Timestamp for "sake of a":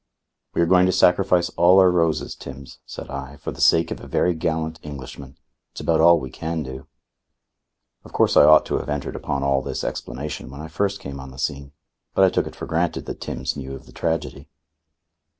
3.61-4.07